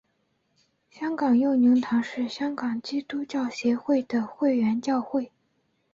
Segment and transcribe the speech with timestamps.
[0.89, 5.31] 香港佑宁堂是香港基督教协进会的会员教会。